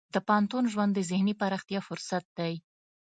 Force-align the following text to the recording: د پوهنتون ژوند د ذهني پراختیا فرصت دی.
د 0.13 0.15
پوهنتون 0.27 0.63
ژوند 0.73 0.91
د 0.95 0.99
ذهني 1.11 1.33
پراختیا 1.41 1.79
فرصت 1.87 2.23
دی. 2.37 2.53